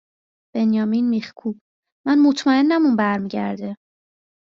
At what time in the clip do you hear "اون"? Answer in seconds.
2.85-2.95